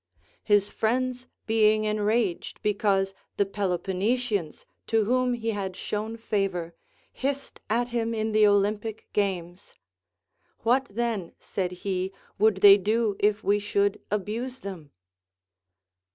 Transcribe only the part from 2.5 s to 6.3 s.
because the Peloponnesians, to Avhom he had shown